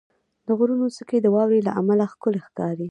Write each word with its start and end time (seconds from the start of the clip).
•د 0.47 0.49
غرونو 0.57 0.85
څوکې 0.95 1.17
د 1.21 1.27
واورې 1.35 1.59
له 1.67 1.71
امله 1.79 2.05
ښکلي 2.11 2.39
ښکاري. 2.45 2.79